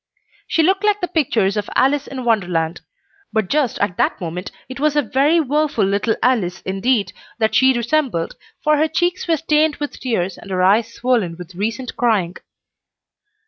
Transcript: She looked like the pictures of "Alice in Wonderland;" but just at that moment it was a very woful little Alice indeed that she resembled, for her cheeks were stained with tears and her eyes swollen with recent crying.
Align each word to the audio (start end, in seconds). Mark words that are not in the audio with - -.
She 0.47 0.63
looked 0.63 0.83
like 0.83 0.99
the 0.99 1.07
pictures 1.07 1.55
of 1.55 1.69
"Alice 1.75 2.07
in 2.07 2.25
Wonderland;" 2.25 2.81
but 3.31 3.49
just 3.49 3.77
at 3.77 3.97
that 3.97 4.19
moment 4.19 4.49
it 4.67 4.79
was 4.79 4.95
a 4.95 5.03
very 5.03 5.39
woful 5.39 5.85
little 5.85 6.15
Alice 6.23 6.61
indeed 6.61 7.13
that 7.37 7.53
she 7.53 7.71
resembled, 7.77 8.35
for 8.63 8.77
her 8.77 8.87
cheeks 8.87 9.27
were 9.27 9.37
stained 9.37 9.75
with 9.75 9.99
tears 9.99 10.39
and 10.39 10.49
her 10.49 10.63
eyes 10.63 10.91
swollen 10.91 11.35
with 11.37 11.53
recent 11.53 11.95
crying. 11.97 12.35